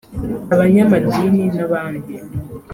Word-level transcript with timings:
abanyamadini 0.53 1.43
n’abandi 1.55 2.13